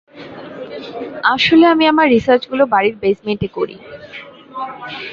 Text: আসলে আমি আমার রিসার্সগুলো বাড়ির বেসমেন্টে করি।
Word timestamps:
আসলে 1.33 1.65
আমি 1.67 1.83
আমার 1.87 2.07
রিসার্সগুলো 2.09 2.63
বাড়ির 2.65 2.95
বেসমেন্টে 3.03 3.47
করি। 3.47 3.75